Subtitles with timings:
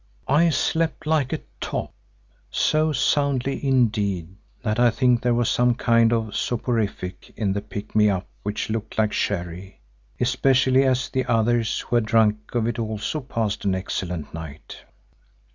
[0.27, 1.93] I slept like a top,
[2.49, 4.29] so soundly indeed
[4.63, 8.71] that I think there was some kind of soporific in the pick me up which
[8.71, 9.79] looked like sherry,
[10.19, 14.77] especially as the others who had drunk of it also passed an excellent night.